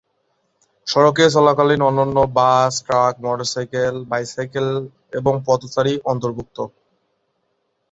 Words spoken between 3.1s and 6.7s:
Motorcycle, bicycle এবং পথচারী অন্তর্ভুক্ত।